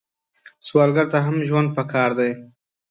سوالګر 0.65 1.05
ته 1.11 1.17
هم 1.25 1.37
ژوند 1.47 1.69
پکار 1.77 2.09
دی 2.19 2.31